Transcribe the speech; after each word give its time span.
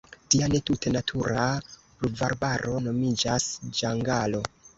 Tia 0.35 0.45
ne 0.53 0.61
tute 0.69 0.93
natura 0.95 1.43
pluvarbaro 1.99 2.75
nomiĝas 2.87 3.47
ĝangalo. 3.83 4.43